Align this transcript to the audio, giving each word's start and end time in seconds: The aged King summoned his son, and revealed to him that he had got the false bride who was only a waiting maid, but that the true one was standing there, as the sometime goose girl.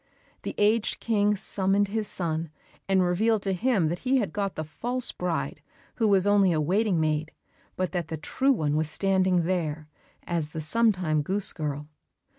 The 0.41 0.55
aged 0.57 0.99
King 0.99 1.35
summoned 1.37 1.89
his 1.89 2.07
son, 2.07 2.49
and 2.89 3.03
revealed 3.03 3.43
to 3.43 3.53
him 3.53 3.87
that 3.89 3.99
he 3.99 4.17
had 4.17 4.33
got 4.33 4.55
the 4.55 4.63
false 4.63 5.11
bride 5.11 5.61
who 5.97 6.07
was 6.07 6.25
only 6.25 6.51
a 6.51 6.59
waiting 6.59 6.99
maid, 6.99 7.31
but 7.75 7.91
that 7.91 8.07
the 8.07 8.17
true 8.17 8.51
one 8.51 8.75
was 8.75 8.89
standing 8.89 9.43
there, 9.45 9.89
as 10.23 10.49
the 10.49 10.61
sometime 10.61 11.21
goose 11.21 11.53
girl. 11.53 11.87